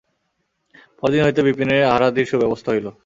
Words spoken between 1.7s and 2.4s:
আহারাদির